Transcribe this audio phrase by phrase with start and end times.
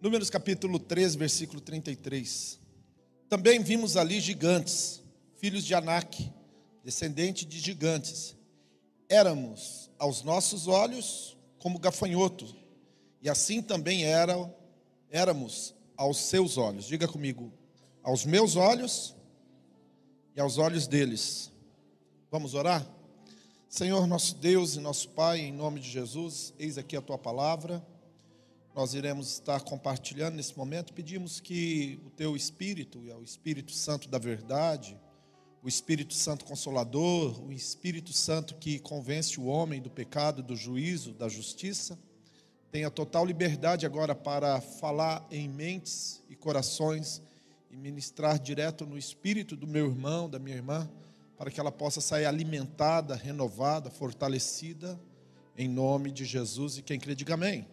[0.00, 2.58] Números capítulo 3, versículo 33.
[3.28, 5.02] Também vimos ali gigantes,
[5.36, 6.32] filhos de Anak,
[6.82, 8.34] descendente de gigantes.
[9.10, 12.46] Éramos, aos nossos olhos, como gafanhoto,
[13.20, 14.34] e assim também era,
[15.10, 16.86] éramos aos seus olhos.
[16.86, 17.52] Diga comigo,
[18.02, 19.14] aos meus olhos
[20.34, 21.52] e aos olhos deles.
[22.30, 22.88] Vamos orar?
[23.68, 27.86] Senhor, nosso Deus e nosso Pai, em nome de Jesus, eis aqui a tua palavra.
[28.80, 30.94] Nós iremos estar compartilhando nesse momento.
[30.94, 34.98] Pedimos que o teu Espírito, o Espírito Santo da verdade,
[35.62, 41.12] o Espírito Santo Consolador, o Espírito Santo que convence o homem do pecado, do juízo,
[41.12, 41.98] da justiça,
[42.72, 47.20] tenha total liberdade agora para falar em mentes e corações
[47.70, 50.90] e ministrar direto no espírito do meu irmão, da minha irmã,
[51.36, 54.98] para que ela possa sair alimentada, renovada, fortalecida,
[55.54, 56.78] em nome de Jesus.
[56.78, 57.68] E quem crê, diga amém.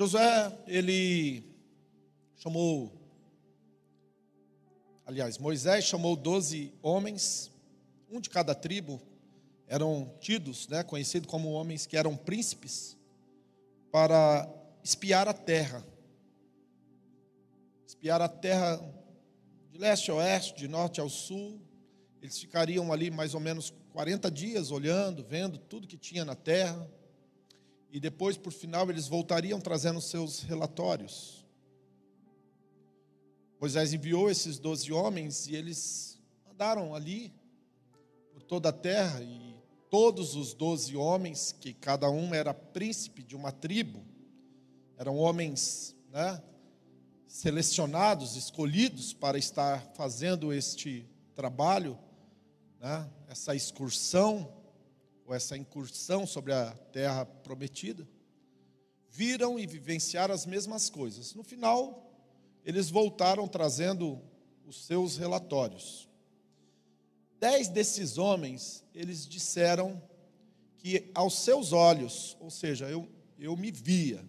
[0.00, 1.44] Josué, ele
[2.38, 2.90] chamou
[5.04, 7.50] Aliás, Moisés chamou doze homens,
[8.10, 8.98] um de cada tribo,
[9.66, 12.96] eram tidos, né, conhecidos como homens que eram príncipes,
[13.92, 14.48] para
[14.82, 15.86] espiar a terra.
[17.86, 18.82] Espiar a terra
[19.70, 21.60] de leste a oeste, de norte ao sul.
[22.22, 26.90] Eles ficariam ali mais ou menos 40 dias olhando, vendo tudo que tinha na terra.
[27.90, 31.44] E depois, por final, eles voltariam trazendo seus relatórios.
[33.60, 36.18] Moisés enviou esses doze homens e eles
[36.50, 37.32] andaram ali
[38.32, 39.54] por toda a terra e
[39.90, 44.02] todos os doze homens, que cada um era príncipe de uma tribo,
[44.96, 46.40] eram homens né,
[47.26, 51.98] selecionados, escolhidos para estar fazendo este trabalho,
[52.78, 54.59] né, essa excursão,
[55.30, 58.06] ou essa incursão sobre a terra prometida,
[59.08, 61.36] viram e vivenciaram as mesmas coisas.
[61.36, 62.12] No final,
[62.64, 64.20] eles voltaram trazendo
[64.66, 66.08] os seus relatórios.
[67.38, 70.02] Dez desses homens, eles disseram
[70.78, 73.08] que aos seus olhos, ou seja, eu,
[73.38, 74.26] eu me via,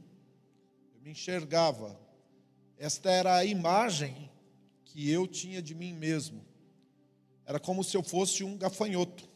[0.94, 2.00] eu me enxergava,
[2.78, 4.30] esta era a imagem
[4.86, 6.46] que eu tinha de mim mesmo.
[7.44, 9.31] Era como se eu fosse um gafanhoto.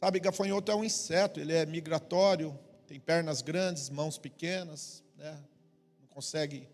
[0.00, 5.44] Sabe, gafanhoto é um inseto, ele é migratório, tem pernas grandes, mãos pequenas, né?
[6.10, 6.68] consegue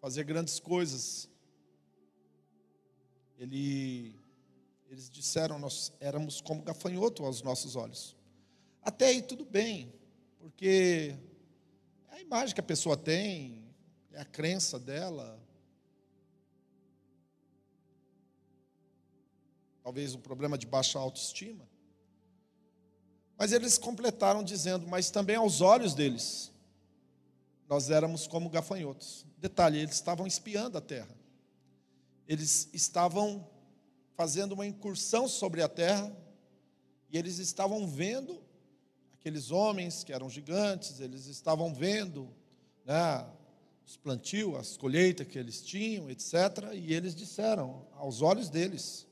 [0.00, 1.28] fazer grandes coisas.
[3.36, 4.14] Ele,
[4.88, 8.16] eles disseram, nós éramos como gafanhoto aos nossos olhos.
[8.82, 9.92] Até aí tudo bem,
[10.38, 11.12] porque
[12.08, 13.64] é a imagem que a pessoa tem,
[14.12, 15.44] é a crença dela.
[19.82, 21.68] Talvez um problema de baixa autoestima.
[23.36, 26.52] Mas eles completaram dizendo, mas também aos olhos deles
[27.68, 29.26] nós éramos como gafanhotos.
[29.38, 31.14] Detalhe, eles estavam espiando a terra.
[32.26, 33.46] Eles estavam
[34.14, 36.10] fazendo uma incursão sobre a terra
[37.10, 38.42] e eles estavam vendo
[39.12, 42.28] aqueles homens que eram gigantes, eles estavam vendo
[42.84, 43.26] né,
[43.84, 46.34] os plantios, as colheitas que eles tinham, etc.
[46.72, 49.06] E eles disseram, aos olhos deles,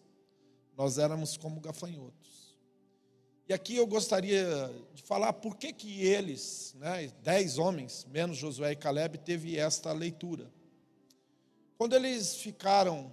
[0.76, 2.33] nós éramos como gafanhotos.
[3.46, 8.72] E aqui eu gostaria de falar por que, que eles, né, dez homens, menos Josué
[8.72, 10.50] e Caleb, teve esta leitura.
[11.76, 13.12] Quando eles ficaram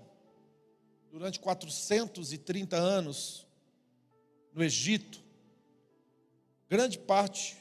[1.11, 3.45] durante 430 anos
[4.53, 5.21] no Egito,
[6.69, 7.57] grande parte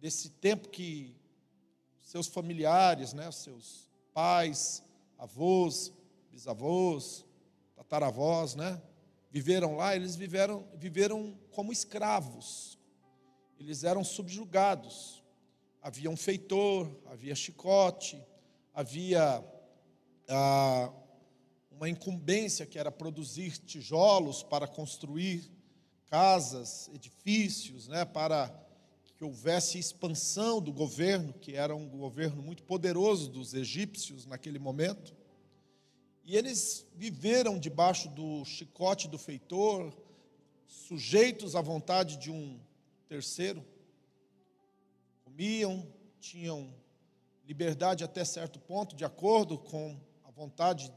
[0.00, 1.16] desse tempo que
[2.00, 4.84] seus familiares, né, seus pais,
[5.18, 5.92] avós,
[6.30, 7.24] bisavós,
[7.74, 8.80] tataravós, né,
[9.32, 12.78] viveram lá, eles viveram, viveram como escravos.
[13.58, 15.22] Eles eram subjugados.
[15.80, 18.22] Havia um feitor, havia chicote,
[18.74, 19.44] havia
[20.28, 20.92] ah,
[21.70, 25.50] uma incumbência que era produzir tijolos para construir
[26.06, 28.52] casas, edifícios, né, para
[29.16, 35.14] que houvesse expansão do governo, que era um governo muito poderoso dos egípcios naquele momento.
[36.24, 39.92] E eles viveram debaixo do chicote do feitor,
[40.74, 42.60] sujeitos à vontade de um
[43.08, 43.64] terceiro.
[45.24, 45.86] Comiam,
[46.20, 46.74] tinham
[47.46, 50.92] liberdade até certo ponto, de acordo com a vontade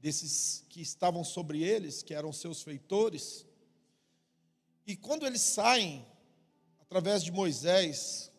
[0.00, 3.46] desses que estavam sobre eles, que eram seus feitores.
[4.86, 6.06] E quando eles saem,
[6.80, 8.30] através de Moisés,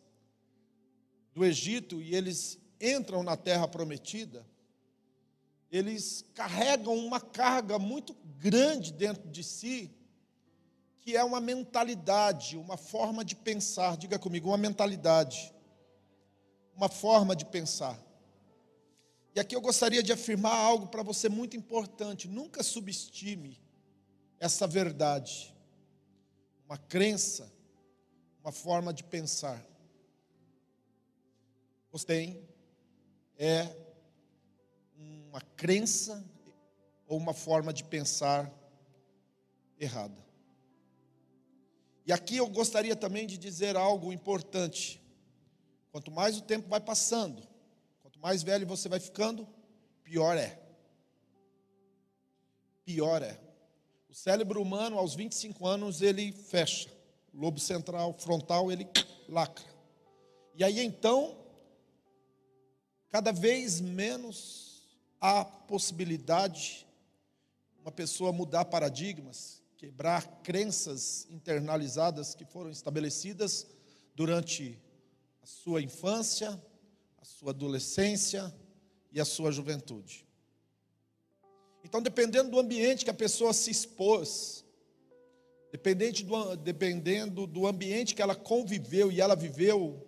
[1.33, 4.45] do Egito, e eles entram na terra prometida,
[5.71, 9.91] eles carregam uma carga muito grande dentro de si,
[11.05, 13.95] que é uma mentalidade, uma forma de pensar.
[13.95, 15.53] Diga comigo, uma mentalidade,
[16.75, 18.03] uma forma de pensar.
[19.35, 23.61] E aqui eu gostaria de afirmar algo para você muito importante: nunca subestime
[24.39, 25.55] essa verdade,
[26.65, 27.53] uma crença,
[28.41, 29.63] uma forma de pensar.
[31.91, 32.49] Você tem
[33.37, 33.69] é
[35.29, 36.25] uma crença
[37.07, 38.51] ou uma forma de pensar
[39.79, 40.24] errada.
[42.05, 45.01] E aqui eu gostaria também de dizer algo importante.
[45.91, 47.41] Quanto mais o tempo vai passando,
[48.01, 49.47] quanto mais velho você vai ficando,
[50.03, 50.59] pior é.
[52.83, 53.39] Pior é.
[54.07, 56.89] O cérebro humano, aos 25 anos, ele fecha.
[57.33, 58.87] O lobo central, frontal, ele
[59.27, 59.65] lacra.
[60.53, 61.35] E aí então,
[63.09, 64.85] cada vez menos
[65.19, 66.85] há possibilidade
[67.81, 73.67] uma pessoa mudar paradigmas, quebrar crenças internalizadas que foram estabelecidas
[74.15, 74.81] durante
[75.43, 76.59] a sua infância,
[77.19, 78.51] a sua adolescência
[79.11, 80.27] e a sua juventude.
[81.83, 84.65] Então, dependendo do ambiente que a pessoa se expôs,
[86.23, 90.03] do, dependendo do ambiente que ela conviveu e ela viveu,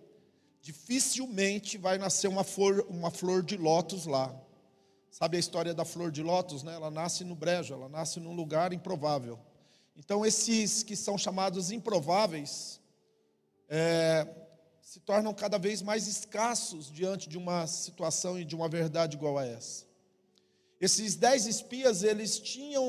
[0.59, 4.35] dificilmente vai nascer uma flor, uma flor de lótus lá.
[5.11, 6.73] Sabe a história da flor de lótus, né?
[6.73, 9.39] Ela nasce no brejo, ela nasce num lugar improvável.
[9.97, 12.79] Então, esses que são chamados improváveis
[13.67, 14.27] é,
[14.79, 19.39] se tornam cada vez mais escassos diante de uma situação e de uma verdade igual
[19.39, 19.87] a essa.
[20.79, 22.85] Esses dez espias, eles tinham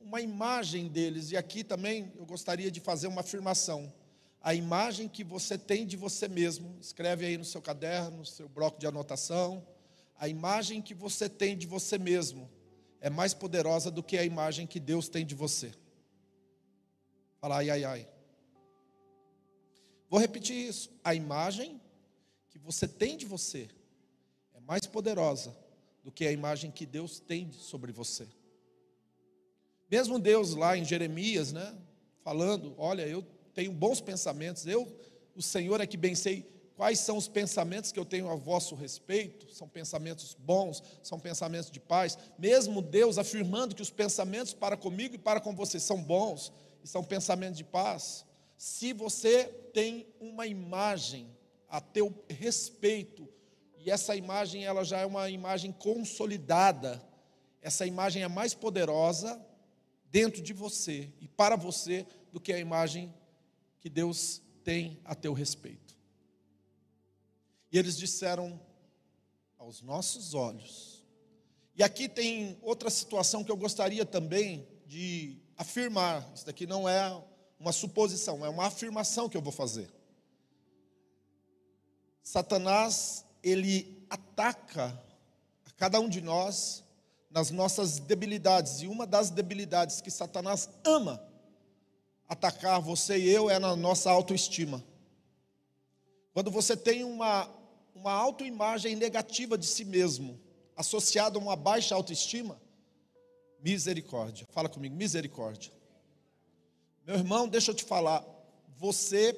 [0.00, 3.92] uma imagem deles, e aqui também eu gostaria de fazer uma afirmação.
[4.40, 8.48] A imagem que você tem de você mesmo, escreve aí no seu caderno, no seu
[8.48, 9.66] bloco de anotação.
[10.16, 12.48] A imagem que você tem de você mesmo
[13.00, 15.72] é mais poderosa do que a imagem que Deus tem de você.
[17.46, 18.08] Fala ai, ai, ai.
[20.10, 20.90] Vou repetir isso.
[21.04, 21.80] A imagem
[22.48, 23.68] que você tem de você
[24.52, 25.56] é mais poderosa
[26.02, 28.26] do que a imagem que Deus tem sobre você.
[29.88, 31.72] Mesmo Deus lá em Jeremias, né,
[32.24, 34.84] falando, olha, eu tenho bons pensamentos, eu,
[35.36, 38.74] o Senhor é que bem sei quais são os pensamentos que eu tenho a vosso
[38.74, 42.18] respeito, são pensamentos bons, são pensamentos de paz.
[42.36, 46.52] Mesmo Deus afirmando que os pensamentos para comigo e para com você são bons,
[46.86, 48.24] e são pensamentos de paz.
[48.56, 49.44] Se você
[49.74, 51.36] tem uma imagem
[51.68, 53.28] a teu respeito,
[53.76, 57.04] e essa imagem ela já é uma imagem consolidada,
[57.60, 59.44] essa imagem é mais poderosa
[60.12, 63.12] dentro de você e para você do que a imagem
[63.80, 65.98] que Deus tem a teu respeito.
[67.72, 68.60] E eles disseram
[69.58, 71.04] aos nossos olhos.
[71.74, 76.28] E aqui tem outra situação que eu gostaria também de afirmar.
[76.34, 77.22] Isso daqui não é
[77.58, 79.90] uma suposição, é uma afirmação que eu vou fazer.
[82.22, 85.00] Satanás, ele ataca
[85.64, 86.84] a cada um de nós
[87.30, 91.22] nas nossas debilidades, e uma das debilidades que Satanás ama
[92.28, 94.82] atacar você e eu é na nossa autoestima.
[96.32, 97.48] Quando você tem uma,
[97.94, 100.40] uma autoimagem negativa de si mesmo,
[100.76, 102.60] associada a uma baixa autoestima,
[103.60, 104.46] Misericórdia.
[104.50, 105.72] Fala comigo, misericórdia.
[107.06, 108.24] Meu irmão, deixa eu te falar.
[108.76, 109.36] Você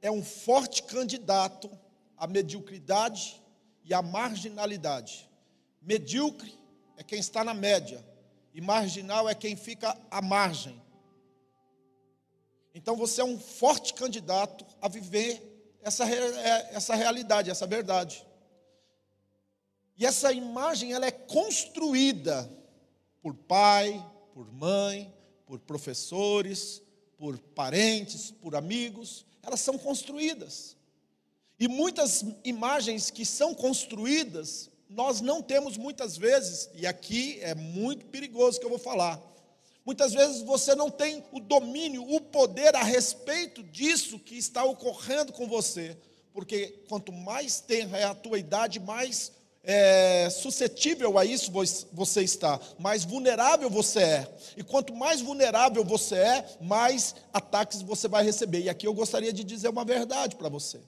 [0.00, 1.70] é um forte candidato
[2.16, 3.42] à mediocridade
[3.84, 5.28] e à marginalidade.
[5.80, 6.56] Medíocre
[6.96, 8.04] é quem está na média,
[8.54, 10.80] e marginal é quem fica à margem.
[12.74, 15.42] Então você é um forte candidato a viver
[15.82, 18.24] essa, é, essa realidade, essa verdade.
[19.96, 22.48] E essa imagem ela é construída
[23.22, 25.12] por pai, por mãe,
[25.46, 26.82] por professores,
[27.16, 30.76] por parentes, por amigos, elas são construídas.
[31.58, 38.06] E muitas imagens que são construídas, nós não temos muitas vezes, e aqui é muito
[38.06, 39.22] perigoso que eu vou falar.
[39.84, 45.32] Muitas vezes você não tem o domínio, o poder a respeito disso que está ocorrendo
[45.32, 45.96] com você,
[46.32, 49.32] porque quanto mais tenra é a tua idade, mais
[49.64, 51.52] é, suscetível a isso
[51.92, 54.38] você está, mais vulnerável você é.
[54.56, 58.62] E quanto mais vulnerável você é, mais ataques você vai receber.
[58.62, 60.80] E aqui eu gostaria de dizer uma verdade para você.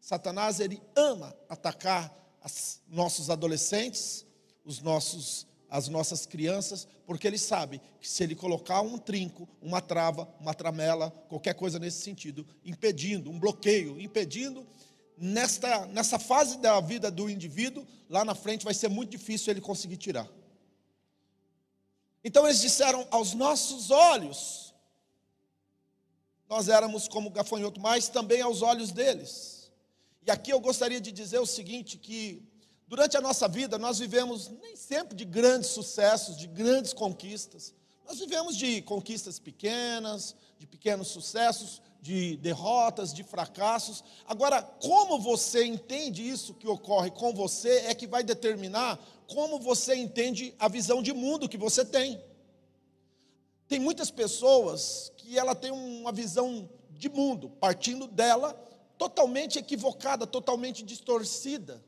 [0.00, 2.12] Satanás ele ama atacar
[2.44, 4.24] os nossos adolescentes,
[4.64, 9.80] os nossos as nossas crianças, porque ele sabe que se ele colocar um trinco, uma
[9.80, 14.64] trava, uma tramela, qualquer coisa nesse sentido, impedindo, um bloqueio, impedindo
[15.16, 19.60] nesta, nessa fase da vida do indivíduo, lá na frente vai ser muito difícil ele
[19.60, 20.28] conseguir tirar.
[22.22, 24.74] Então eles disseram aos nossos olhos.
[26.48, 29.70] nós éramos como gafanhoto, mas também aos olhos deles.
[30.26, 32.42] E aqui eu gostaria de dizer o seguinte: que
[32.86, 37.72] durante a nossa vida nós vivemos nem sempre de grandes sucessos, de grandes conquistas.
[38.04, 44.04] Nós vivemos de conquistas pequenas, de pequenos sucessos, de derrotas, de fracassos.
[44.26, 48.96] Agora, como você entende isso que ocorre com você é que vai determinar
[49.26, 52.22] como você entende a visão de mundo que você tem.
[53.66, 58.52] Tem muitas pessoas que ela tem uma visão de mundo, partindo dela
[58.96, 61.84] totalmente equivocada, totalmente distorcida.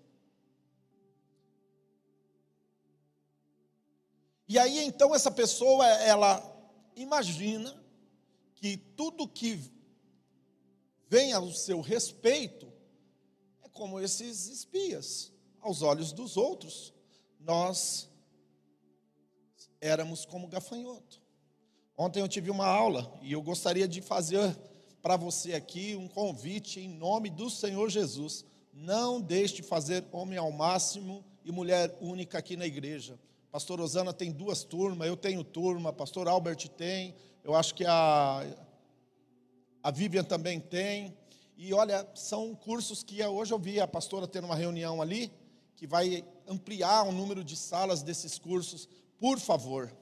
[4.48, 6.42] E aí então essa pessoa, ela
[6.96, 7.72] imagina
[8.56, 9.77] que tudo que
[11.08, 12.70] vem ao seu respeito
[13.64, 16.92] é como esses espias, aos olhos dos outros,
[17.40, 18.08] nós
[19.80, 21.20] éramos como gafanhoto.
[21.96, 24.56] Ontem eu tive uma aula e eu gostaria de fazer
[25.02, 28.44] para você aqui um convite em nome do Senhor Jesus.
[28.72, 33.18] Não deixe de fazer homem ao máximo e mulher única aqui na igreja.
[33.50, 38.44] Pastor Osana tem duas turmas, eu tenho turma, pastor Albert tem, eu acho que a,
[39.82, 41.16] a Vivian também tem.
[41.56, 45.32] E olha, são cursos que hoje eu vi a pastora tendo uma reunião ali,
[45.76, 48.88] que vai ampliar o número de salas desses cursos.
[49.18, 49.92] Por favor,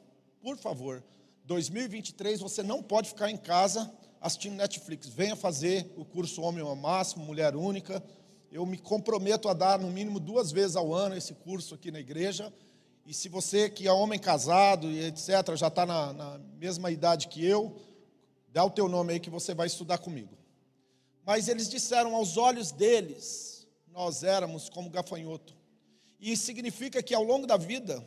[0.42, 1.02] por favor,
[1.44, 3.90] 2023 você não pode ficar em casa
[4.20, 5.08] assistindo Netflix.
[5.08, 8.02] Venha fazer o curso Homem ao Máximo, Mulher Única.
[8.50, 12.00] Eu me comprometo a dar no mínimo duas vezes ao ano esse curso aqui na
[12.00, 12.52] igreja.
[13.04, 17.28] E se você que é homem casado e etc., já está na, na mesma idade
[17.28, 17.76] que eu,
[18.48, 20.36] dá o teu nome aí que você vai estudar comigo.
[21.24, 25.54] Mas eles disseram aos olhos deles, nós éramos como gafanhoto.
[26.20, 28.06] E significa que ao longo da vida,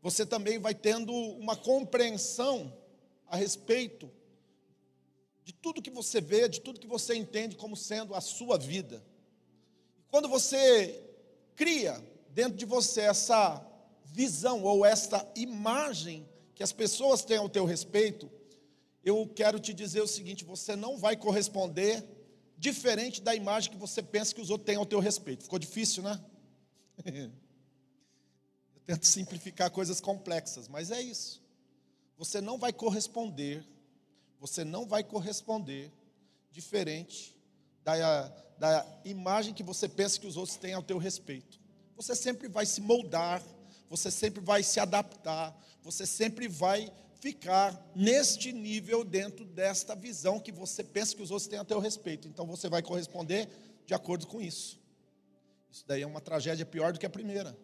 [0.00, 2.72] você também vai tendo uma compreensão
[3.26, 4.10] a respeito
[5.44, 9.04] de tudo que você vê, de tudo que você entende como sendo a sua vida.
[10.08, 11.02] Quando você
[11.54, 13.64] cria dentro de você essa
[14.04, 18.30] visão ou esta imagem que as pessoas têm ao teu respeito,
[19.06, 22.04] eu quero te dizer o seguinte: você não vai corresponder
[22.58, 25.44] diferente da imagem que você pensa que os outros têm ao teu respeito.
[25.44, 26.20] Ficou difícil, né?
[28.84, 31.40] Tento simplificar coisas complexas, mas é isso.
[32.18, 33.64] Você não vai corresponder,
[34.40, 35.92] você não vai corresponder
[36.50, 37.36] diferente
[37.84, 41.60] da, da imagem que você pensa que os outros têm ao teu respeito.
[41.94, 43.40] Você sempre vai se moldar,
[43.88, 46.92] você sempre vai se adaptar, você sempre vai
[47.26, 51.80] ficar neste nível dentro desta visão que você pensa que os outros têm a teu
[51.80, 52.28] respeito.
[52.28, 53.48] Então você vai corresponder
[53.84, 54.80] de acordo com isso.
[55.68, 57.58] Isso daí é uma tragédia pior do que a primeira.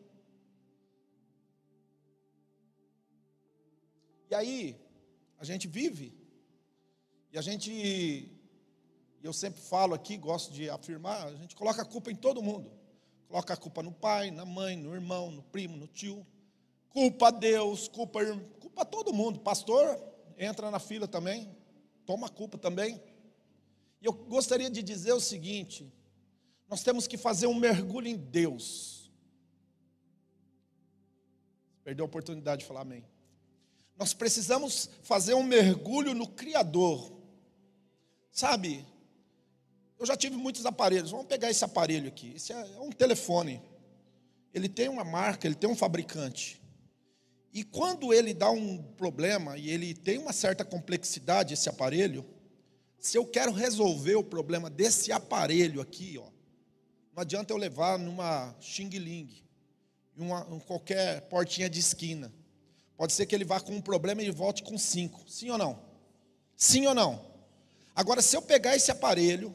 [4.29, 4.81] E aí,
[5.39, 6.13] a gente vive,
[7.33, 8.29] e a gente, e
[9.23, 12.73] eu sempre falo aqui, gosto de afirmar, a gente coloca a culpa em todo mundo.
[13.29, 16.27] Coloca a culpa no pai, na mãe, no irmão, no primo, no tio.
[16.89, 18.21] Culpa a Deus, culpa,
[18.73, 19.39] culpa todo mundo.
[19.41, 20.03] Pastor
[20.39, 21.55] entra na fila também,
[22.07, 23.01] toma culpa também.
[24.01, 25.93] E eu gostaria de dizer o seguinte:
[26.69, 29.11] nós temos que fazer um mergulho em Deus.
[31.85, 33.05] Perdeu a oportunidade de falar amém.
[33.97, 37.13] Nós precisamos fazer um mergulho no Criador.
[38.31, 38.87] Sabe,
[39.99, 41.11] eu já tive muitos aparelhos.
[41.11, 42.33] Vamos pegar esse aparelho aqui.
[42.35, 43.61] Esse é um telefone.
[44.55, 46.62] Ele tem uma marca, ele tem um fabricante.
[47.53, 52.25] E quando ele dá um problema e ele tem uma certa complexidade esse aparelho,
[52.99, 56.31] se eu quero resolver o problema desse aparelho aqui, ó,
[57.15, 59.29] não adianta eu levar numa Xing Ling,
[60.17, 62.33] em em qualquer portinha de esquina.
[62.97, 65.23] Pode ser que ele vá com um problema e volte com cinco.
[65.29, 65.83] Sim ou não?
[66.57, 67.33] Sim ou não?
[67.95, 69.55] Agora, se eu pegar esse aparelho,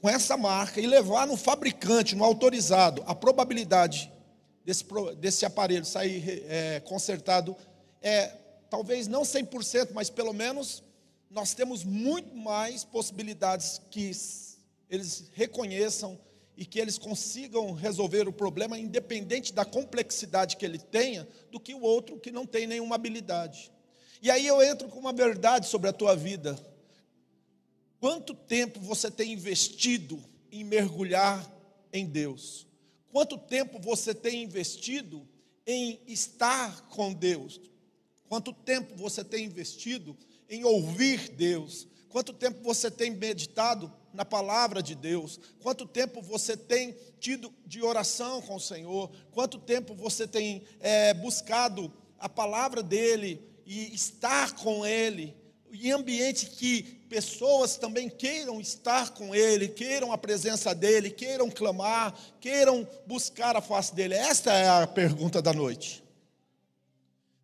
[0.00, 4.10] com essa marca, e levar no fabricante, no autorizado, a probabilidade
[4.64, 4.84] desse,
[5.18, 7.56] desse aparelho sair é, consertado
[8.02, 8.28] é
[8.70, 10.82] talvez não 100%, mas pelo menos
[11.30, 14.10] nós temos muito mais possibilidades que
[14.88, 16.18] eles reconheçam
[16.56, 21.74] e que eles consigam resolver o problema, independente da complexidade que ele tenha, do que
[21.74, 23.72] o outro que não tem nenhuma habilidade.
[24.20, 26.58] E aí eu entro com uma verdade sobre a tua vida.
[27.98, 31.50] Quanto tempo você tem investido em mergulhar
[31.92, 32.66] em Deus?
[33.12, 35.26] Quanto tempo você tem investido
[35.66, 37.60] em estar com Deus?
[38.28, 40.16] Quanto tempo você tem investido
[40.48, 41.88] em ouvir Deus?
[42.08, 45.38] Quanto tempo você tem meditado na palavra de Deus?
[45.60, 49.10] Quanto tempo você tem tido de oração com o Senhor?
[49.32, 55.36] Quanto tempo você tem é, buscado a palavra dele e estar com ele?
[55.72, 62.14] Em ambiente que pessoas também queiram estar com Ele, queiram a presença dEle, queiram clamar,
[62.40, 64.14] queiram buscar a face dEle?
[64.14, 66.02] Esta é a pergunta da noite.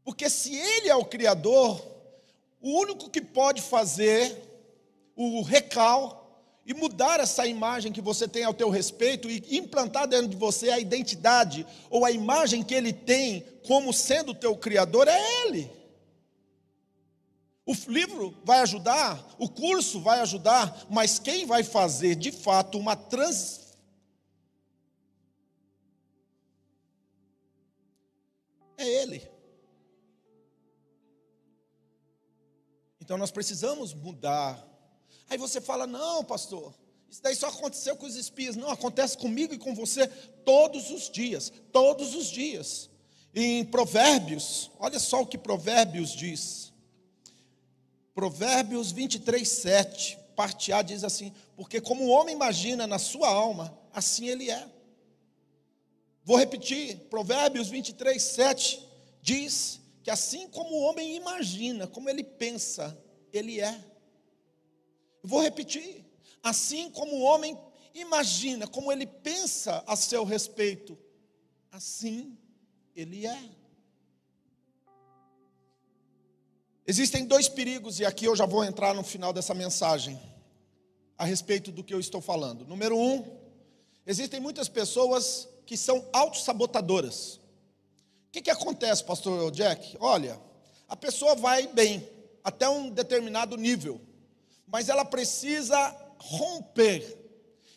[0.04, 1.84] Porque se Ele é o Criador,
[2.60, 4.36] o único que pode fazer
[5.16, 6.26] o recal
[6.66, 10.70] e mudar essa imagem que você tem ao teu respeito e implantar dentro de você
[10.70, 15.70] a identidade ou a imagem que ele tem como sendo o teu criador é ele.
[17.66, 22.94] O livro vai ajudar, o curso vai ajudar, mas quem vai fazer de fato uma
[22.94, 23.76] trans
[28.76, 29.28] é ele.
[33.00, 34.64] Então nós precisamos mudar.
[35.28, 36.72] Aí você fala: "Não, pastor,
[37.10, 38.54] isso daí só aconteceu com os espias".
[38.54, 40.06] Não, acontece comigo e com você
[40.44, 42.88] todos os dias, todos os dias.
[43.34, 46.75] Em Provérbios, olha só o que Provérbios diz.
[48.16, 53.78] Provérbios 23, 7, parte A diz assim: Porque como o homem imagina na sua alma,
[53.92, 54.66] assim ele é.
[56.24, 58.82] Vou repetir, Provérbios 23, 7
[59.20, 62.98] diz que assim como o homem imagina, como ele pensa,
[63.30, 63.84] ele é.
[65.22, 66.02] Vou repetir,
[66.42, 67.54] assim como o homem
[67.92, 70.98] imagina, como ele pensa a seu respeito,
[71.70, 72.34] assim
[72.94, 73.65] ele é.
[76.86, 80.20] Existem dois perigos, e aqui eu já vou entrar no final dessa mensagem,
[81.18, 82.64] a respeito do que eu estou falando.
[82.64, 83.24] Número um,
[84.06, 87.40] existem muitas pessoas que são autossabotadoras.
[88.28, 89.96] O que, que acontece, pastor Jack?
[89.98, 90.40] Olha,
[90.88, 92.08] a pessoa vai bem,
[92.44, 94.00] até um determinado nível,
[94.66, 97.26] mas ela precisa romper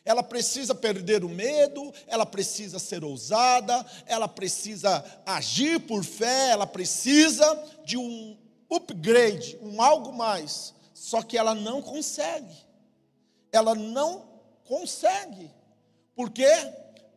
[0.10, 6.66] ela precisa perder o medo, ela precisa ser ousada, ela precisa agir por fé, ela
[6.66, 7.46] precisa
[7.86, 8.36] de um
[8.70, 10.74] upgrade, um algo mais.
[10.94, 12.56] Só que ela não consegue.
[13.52, 14.30] Ela não
[14.66, 15.50] consegue.
[16.15, 16.52] Por quê?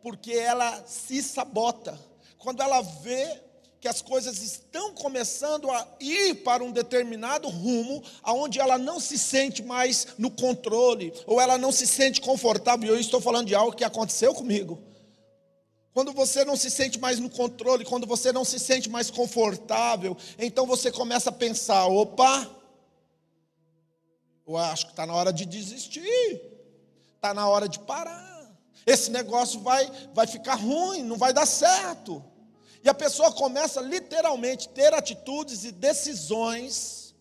[0.01, 1.99] Porque ela se sabota.
[2.37, 3.41] Quando ela vê
[3.79, 9.17] que as coisas estão começando a ir para um determinado rumo, aonde ela não se
[9.17, 12.93] sente mais no controle, ou ela não se sente confortável.
[12.93, 14.81] Eu estou falando de algo que aconteceu comigo.
[15.93, 20.17] Quando você não se sente mais no controle, quando você não se sente mais confortável,
[20.39, 22.49] então você começa a pensar: opa,
[24.47, 26.41] eu acho que está na hora de desistir,
[27.15, 28.23] está na hora de parar.
[28.85, 32.23] Esse negócio vai, vai ficar ruim, não vai dar certo.
[32.83, 37.15] E a pessoa começa literalmente a ter atitudes e decisões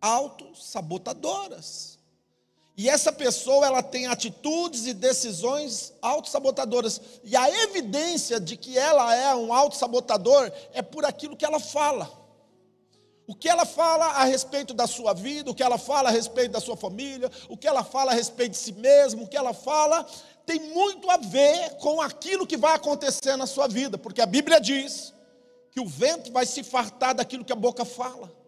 [0.00, 1.91] autossabotadoras.
[2.76, 7.00] E essa pessoa, ela tem atitudes e decisões autossabotadoras.
[7.22, 12.10] E a evidência de que ela é um autossabotador é por aquilo que ela fala.
[13.26, 16.52] O que ela fala a respeito da sua vida, o que ela fala a respeito
[16.52, 19.54] da sua família, o que ela fala a respeito de si mesmo, o que ela
[19.54, 20.06] fala
[20.44, 24.60] tem muito a ver com aquilo que vai acontecer na sua vida, porque a Bíblia
[24.60, 25.14] diz
[25.70, 28.41] que o vento vai se fartar daquilo que a boca fala.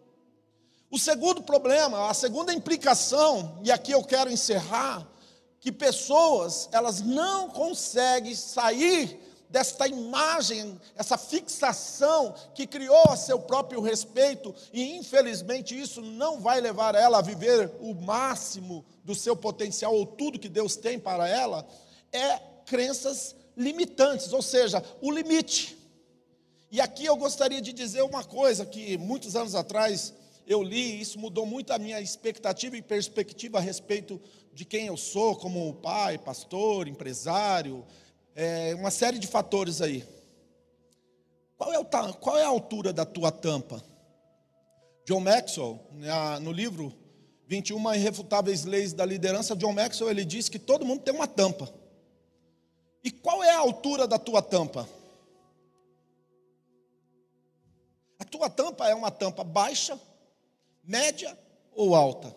[0.95, 5.05] O segundo problema, a segunda implicação, e aqui eu quero encerrar,
[5.59, 13.81] que pessoas, elas não conseguem sair desta imagem, essa fixação que criou a seu próprio
[13.81, 19.93] respeito, e infelizmente isso não vai levar ela a viver o máximo do seu potencial
[19.93, 21.67] ou tudo que Deus tem para ela,
[22.13, 25.77] é crenças limitantes, ou seja, o limite.
[26.71, 30.13] E aqui eu gostaria de dizer uma coisa que muitos anos atrás
[30.47, 34.21] eu li, isso mudou muito a minha expectativa e perspectiva a respeito
[34.53, 37.85] de quem eu sou, como pai, pastor, empresário,
[38.35, 40.05] é, uma série de fatores aí.
[41.57, 43.83] Qual é, o, qual é a altura da tua tampa?
[45.05, 45.79] John Maxwell,
[46.41, 46.93] no livro
[47.47, 51.71] 21 Irrefutáveis Leis da Liderança, John Maxwell ele diz que todo mundo tem uma tampa.
[53.03, 54.89] E qual é a altura da tua tampa?
[58.17, 59.99] A tua tampa é uma tampa baixa
[60.85, 61.37] média
[61.73, 62.35] ou alta.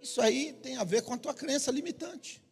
[0.00, 2.42] Isso aí tem a ver com a tua crença limitante.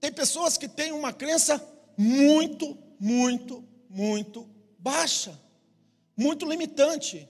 [0.00, 1.62] Tem pessoas que têm uma crença
[1.96, 5.40] muito, muito, muito baixa,
[6.16, 7.28] muito limitante.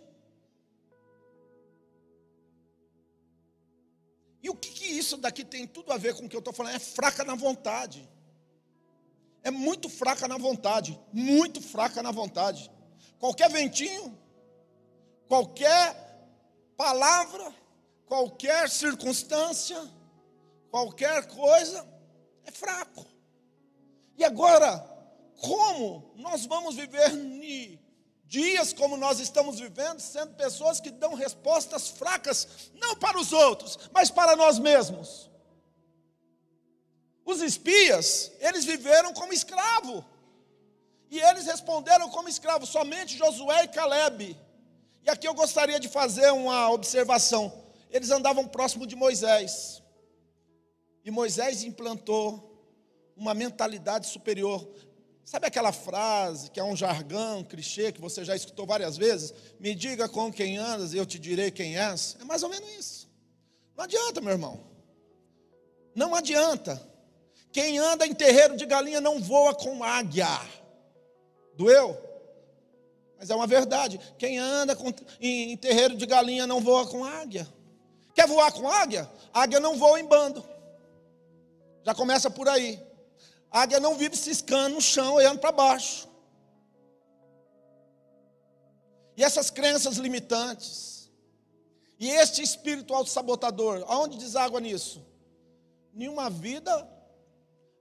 [4.42, 6.52] E o que, que isso daqui tem tudo a ver com o que eu estou
[6.52, 6.74] falando?
[6.74, 8.08] É fraca na vontade.
[9.44, 12.70] É muito fraca na vontade, muito fraca na vontade.
[13.18, 14.18] Qualquer ventinho,
[15.28, 16.01] qualquer
[16.76, 17.54] palavra,
[18.06, 19.80] qualquer circunstância,
[20.70, 21.86] qualquer coisa,
[22.44, 23.06] é fraco.
[24.16, 24.78] E agora,
[25.36, 27.10] como nós vamos viver
[28.32, 33.78] Dias como nós estamos vivendo, sendo pessoas que dão respostas fracas, não para os outros,
[33.92, 35.30] mas para nós mesmos.
[37.26, 40.02] Os espias, eles viveram como escravo.
[41.10, 44.34] E eles responderam como escravo, somente Josué e Caleb.
[45.04, 47.52] E aqui eu gostaria de fazer uma observação.
[47.90, 49.82] Eles andavam próximo de Moisés.
[51.04, 52.52] E Moisés implantou
[53.16, 54.66] uma mentalidade superior.
[55.24, 59.32] Sabe aquela frase que é um jargão, um clichê que você já escutou várias vezes?
[59.58, 62.16] Me diga com quem andas e eu te direi quem és.
[62.20, 63.10] É mais ou menos isso.
[63.76, 64.60] Não adianta, meu irmão.
[65.94, 66.80] Não adianta.
[67.52, 70.40] Quem anda em terreiro de galinha não voa com águia.
[71.54, 72.11] Doeu?
[73.22, 74.00] Mas é uma verdade.
[74.18, 77.46] Quem anda com, em, em terreiro de galinha não voa com águia.
[78.12, 79.08] Quer voar com águia?
[79.32, 80.44] Águia não voa em bando.
[81.84, 82.84] Já começa por aí.
[83.48, 86.08] águia não vive ciscando no chão, olhando para baixo.
[89.16, 91.08] E essas crenças limitantes,
[92.00, 95.00] e este espírito auto-sabotador, aonde deságua nisso?
[95.94, 96.90] Nenhuma vida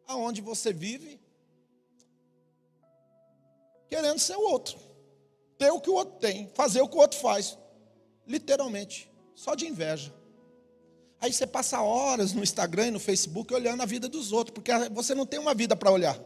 [0.05, 1.19] aonde você vive
[3.89, 4.90] querendo ser o outro,
[5.61, 7.55] ter o que o outro tem, fazer o que o outro faz,
[8.25, 10.11] literalmente, só de inveja.
[11.21, 14.71] Aí você passa horas no Instagram e no Facebook olhando a vida dos outros, porque
[14.89, 16.19] você não tem uma vida para olhar.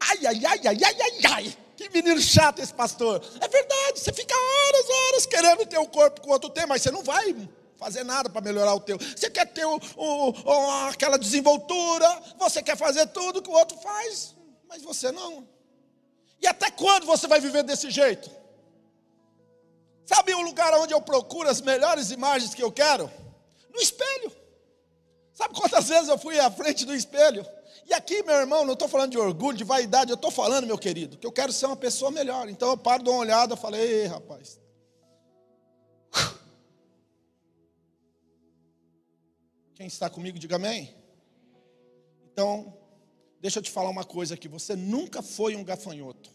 [0.00, 1.58] Ai, ai, ai, ai, ai, ai, ai.
[1.76, 3.22] Que menino chato esse pastor.
[3.38, 6.80] É verdade, você fica horas, horas querendo ter o corpo que o outro tem, mas
[6.80, 7.36] você não vai
[7.76, 8.96] fazer nada para melhorar o teu.
[8.96, 13.76] Você quer ter o, o, o, aquela desenvoltura, você quer fazer tudo que o outro
[13.76, 14.34] faz,
[14.66, 15.46] mas você não.
[16.40, 18.30] E até quando você vai viver desse jeito?
[20.04, 23.10] Sabe o lugar onde eu procuro as melhores imagens que eu quero?
[23.72, 24.30] No espelho.
[25.32, 27.44] Sabe quantas vezes eu fui à frente do espelho?
[27.86, 30.78] E aqui, meu irmão, não estou falando de orgulho, de vaidade, eu estou falando, meu
[30.78, 32.48] querido, que eu quero ser uma pessoa melhor.
[32.48, 34.58] Então eu paro, dou uma olhada, falei, ei, rapaz.
[39.74, 40.96] Quem está comigo, diga amém.
[42.32, 42.74] Então,
[43.40, 46.30] deixa eu te falar uma coisa aqui: você nunca foi um gafanhoto.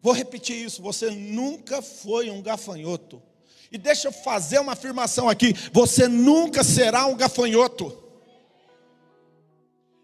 [0.00, 3.22] Vou repetir isso: você nunca foi um gafanhoto.
[3.70, 8.04] E deixa eu fazer uma afirmação aqui: você nunca será um gafanhoto.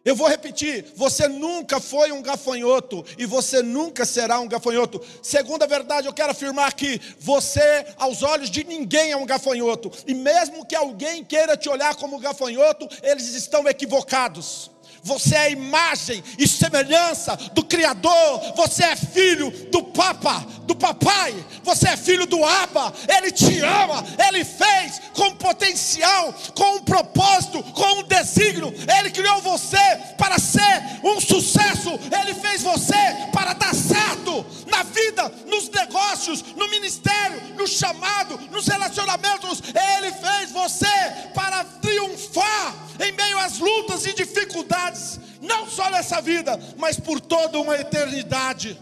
[0.04, 5.00] Eu vou repetir: você nunca foi um gafanhoto e você nunca será um gafanhoto.
[5.22, 9.90] Segunda verdade, eu quero afirmar que você, aos olhos de ninguém, é um gafanhoto.
[10.06, 14.73] E mesmo que alguém queira te olhar como gafanhoto, eles estão equivocados
[15.04, 21.34] você é a imagem e semelhança do Criador, você é filho do Papa, do Papai,
[21.62, 27.62] você é filho do Abba, Ele te ama, Ele fez com potencial, com um propósito,
[27.62, 29.76] com um desígnio, Ele criou você
[30.16, 32.94] para ser um sucesso, Ele fez você
[33.30, 40.50] para dar certo na vida, nos negócios, no ministério, no chamado, nos relacionamentos, Ele fez
[40.50, 40.86] você
[41.34, 44.93] para triunfar em meio às lutas e dificuldades
[45.40, 48.80] não só nessa vida, mas por toda uma eternidade.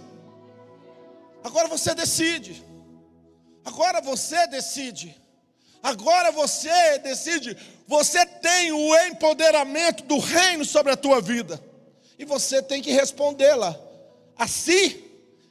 [1.43, 2.65] Agora você decide.
[3.65, 5.17] Agora você decide.
[5.83, 7.57] Agora você decide.
[7.87, 11.63] Você tem o empoderamento do reino sobre a tua vida.
[12.19, 13.79] E você tem que respondê-la
[14.37, 15.05] a si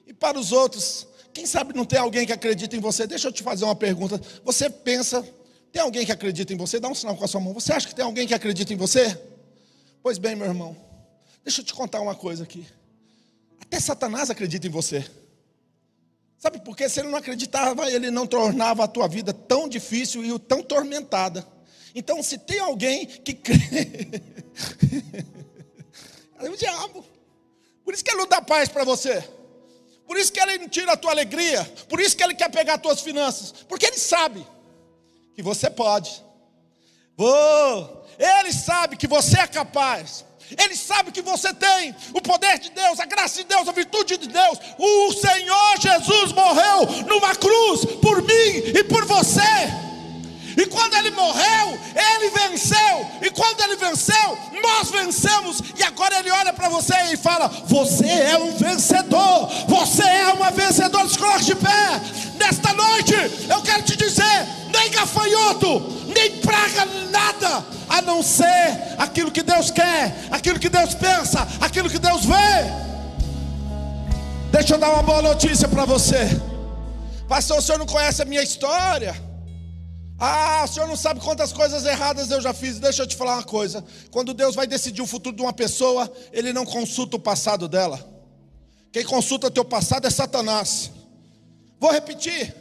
[0.07, 1.07] e para os outros.
[1.33, 3.05] Quem sabe não tem alguém que acredita em você?
[3.05, 4.21] Deixa eu te fazer uma pergunta.
[4.43, 5.25] Você pensa,
[5.71, 6.79] tem alguém que acredita em você?
[6.79, 7.53] Dá um sinal com a sua mão.
[7.53, 9.17] Você acha que tem alguém que acredita em você?
[10.03, 10.75] Pois bem, meu irmão,
[11.43, 12.67] deixa eu te contar uma coisa aqui.
[13.61, 15.05] Até Satanás acredita em você.
[16.37, 16.89] Sabe por quê?
[16.89, 21.47] Se ele não acreditava, ele não tornava a tua vida tão difícil e tão tormentada.
[21.93, 23.59] Então, se tem alguém que crê,
[26.39, 27.05] é o diabo.
[27.85, 29.23] Por isso que ele não dá paz para você.
[30.07, 31.63] Por isso que ele não tira a tua alegria.
[31.87, 33.51] Por isso que ele quer pegar as tuas finanças.
[33.67, 34.45] Porque ele sabe
[35.35, 36.23] que você pode.
[37.17, 37.85] Oh,
[38.17, 40.25] ele sabe que você é capaz.
[40.57, 44.17] Ele sabe que você tem o poder de Deus, a graça de Deus, a virtude
[44.17, 44.59] de Deus.
[44.77, 49.41] O Senhor Jesus morreu numa cruz por mim e por você.
[50.57, 53.07] E quando ele morreu, ele venceu.
[53.21, 55.61] E quando ele venceu, nós vencemos.
[55.77, 59.49] E agora ele olha para você e fala: Você é um vencedor.
[59.67, 61.07] Você é uma vencedora.
[61.07, 62.01] Se de pé.
[62.37, 63.13] Nesta noite,
[63.49, 64.45] eu quero te dizer:
[64.81, 70.95] nem gafanhoto, nem praga nada, a não ser aquilo que Deus quer, aquilo que Deus
[70.95, 72.81] pensa, aquilo que Deus vê.
[74.51, 76.27] Deixa eu dar uma boa notícia para você.
[77.27, 79.15] Pastor, o senhor não conhece a minha história?
[80.19, 82.79] Ah, o senhor não sabe quantas coisas erradas eu já fiz.
[82.79, 83.83] Deixa eu te falar uma coisa.
[84.09, 87.99] Quando Deus vai decidir o futuro de uma pessoa, Ele não consulta o passado dela.
[88.91, 90.91] Quem consulta teu passado é Satanás.
[91.79, 92.60] Vou repetir.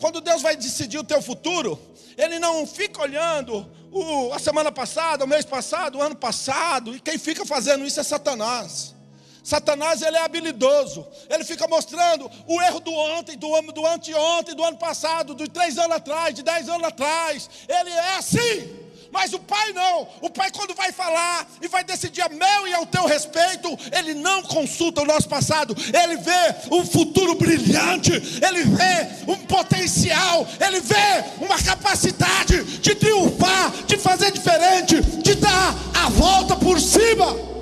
[0.00, 1.78] Quando Deus vai decidir o teu futuro,
[2.16, 7.00] Ele não fica olhando o, a semana passada, o mês passado, o ano passado, e
[7.00, 8.94] quem fica fazendo isso é Satanás.
[9.42, 14.64] Satanás ele é habilidoso, ele fica mostrando o erro do ontem, do, do anteontem, do
[14.64, 17.48] ano passado, dos três anos atrás, de dez anos atrás.
[17.68, 18.85] Ele é assim.
[19.12, 20.08] Mas o pai não.
[20.20, 24.14] O pai, quando vai falar e vai decidir a meu e ao teu respeito, ele
[24.14, 25.74] não consulta o nosso passado.
[25.76, 28.12] Ele vê um futuro brilhante.
[28.12, 30.46] Ele vê um potencial.
[30.60, 37.55] Ele vê uma capacidade de triunfar, de fazer diferente, de dar a volta por cima.